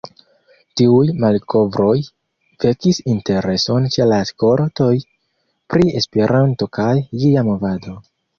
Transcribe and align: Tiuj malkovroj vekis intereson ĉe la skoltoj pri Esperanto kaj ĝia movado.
Tiuj 0.79 1.09
malkovroj 1.23 1.93
vekis 2.65 3.01
intereson 3.13 3.85
ĉe 3.97 4.09
la 4.13 4.17
skoltoj 4.31 4.89
pri 5.75 5.93
Esperanto 6.01 6.71
kaj 6.81 6.91
ĝia 7.21 7.47
movado. 7.53 7.97